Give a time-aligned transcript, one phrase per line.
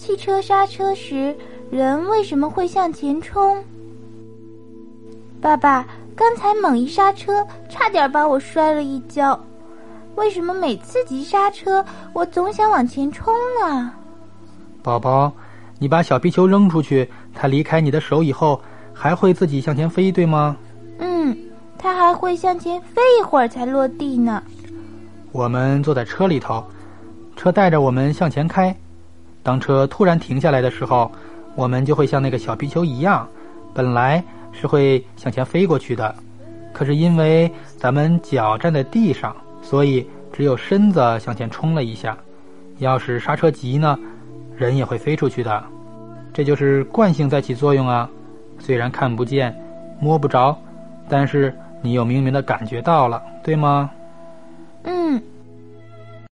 [0.00, 1.36] 汽车刹车时，
[1.70, 3.62] 人为什么会向前冲？
[5.42, 5.86] 爸爸，
[6.16, 9.38] 刚才猛一刹车，差点把我摔了一跤。
[10.14, 11.84] 为什么每次急刹车，
[12.14, 13.92] 我总想往前冲呢？
[14.82, 15.30] 宝宝，
[15.78, 18.58] 你把小皮球扔出去，它离开你的手以后，
[18.94, 20.56] 还会自己向前飞，对吗？
[20.98, 21.36] 嗯，
[21.76, 24.42] 它还会向前飞一会儿才落地呢。
[25.30, 26.64] 我们坐在车里头，
[27.36, 28.74] 车带着我们向前开。
[29.42, 31.10] 当车突然停下来的时候，
[31.54, 33.28] 我们就会像那个小皮球一样，
[33.72, 34.22] 本来
[34.52, 36.14] 是会向前飞过去的，
[36.72, 42.16] 可是因为咱们脚站在地上，所以只有身子向前冲了一下。
[42.78, 43.98] 要是刹车急呢，
[44.56, 45.62] 人也会飞出去的。
[46.32, 48.08] 这就是惯性在起作用啊！
[48.58, 49.54] 虽然看不见、
[50.00, 50.56] 摸不着，
[51.08, 53.90] 但是你又明明的感觉到了，对吗？
[54.84, 55.20] 嗯，